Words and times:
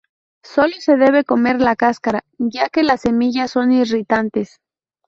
Solo 0.43 0.73
se 0.79 0.97
debe 0.97 1.23
comer 1.23 1.61
la 1.61 1.75
cáscara 1.75 2.23
ya 2.39 2.69
que 2.69 2.81
las 2.81 3.01
semillas 3.01 3.51
son 3.51 3.71
irritantes.. 3.71 4.57